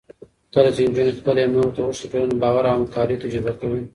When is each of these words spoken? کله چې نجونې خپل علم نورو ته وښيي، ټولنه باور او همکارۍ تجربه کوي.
کله 0.53 0.69
چې 0.75 0.81
نجونې 0.87 1.13
خپل 1.19 1.35
علم 1.41 1.51
نورو 1.57 1.75
ته 1.75 1.81
وښيي، 1.83 2.07
ټولنه 2.13 2.35
باور 2.43 2.63
او 2.67 2.75
همکارۍ 2.79 3.15
تجربه 3.23 3.51
کوي. 3.59 3.81